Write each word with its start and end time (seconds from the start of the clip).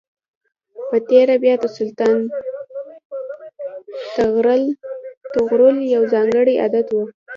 په 0.89 0.97
تېره 1.09 1.35
بیا 1.43 1.55
د 1.59 1.65
سلطان 1.77 2.17
طغرل 5.33 5.75
یو 5.93 6.03
ځانګړی 6.13 6.53
عادت 6.63 6.87
و. 6.91 6.97